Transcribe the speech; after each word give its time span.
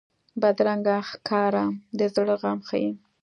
بدرنګه 0.41 0.97
ښکاره 1.09 1.65
د 1.97 1.99
زړه 2.15 2.35
غم 2.41 2.59
ښيي 2.67 2.91